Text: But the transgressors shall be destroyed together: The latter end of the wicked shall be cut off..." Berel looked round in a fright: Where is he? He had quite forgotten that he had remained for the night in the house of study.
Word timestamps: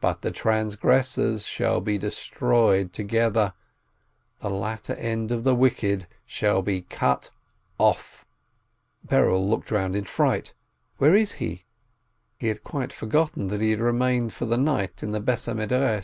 But 0.00 0.22
the 0.22 0.32
transgressors 0.32 1.46
shall 1.46 1.80
be 1.80 1.96
destroyed 1.96 2.92
together: 2.92 3.54
The 4.40 4.50
latter 4.50 4.94
end 4.94 5.30
of 5.30 5.44
the 5.44 5.54
wicked 5.54 6.08
shall 6.26 6.60
be 6.60 6.82
cut 6.82 7.30
off..." 7.78 8.26
Berel 9.08 9.48
looked 9.48 9.70
round 9.70 9.94
in 9.94 10.02
a 10.02 10.08
fright: 10.08 10.54
Where 10.98 11.14
is 11.14 11.34
he? 11.34 11.66
He 12.36 12.48
had 12.48 12.64
quite 12.64 12.92
forgotten 12.92 13.46
that 13.46 13.60
he 13.60 13.70
had 13.70 13.78
remained 13.80 14.32
for 14.32 14.44
the 14.46 14.58
night 14.58 15.04
in 15.04 15.12
the 15.12 15.20
house 15.24 15.46
of 15.46 15.62
study. 15.62 15.98